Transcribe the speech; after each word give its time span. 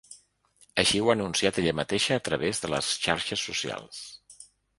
Així 0.83 1.01
ho 1.01 1.11
ha 1.11 1.15
anunciat 1.17 1.59
ella 1.63 1.73
mateixa 1.81 2.17
a 2.17 2.23
través 2.31 2.63
de 2.65 2.73
les 2.75 2.89
xarxes 3.05 3.45
socials. 3.53 4.03